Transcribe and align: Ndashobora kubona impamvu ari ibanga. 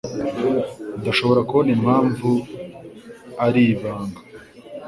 Ndashobora 1.01 1.41
kubona 1.47 1.69
impamvu 1.77 2.29
ari 3.45 3.61
ibanga. 3.73 4.19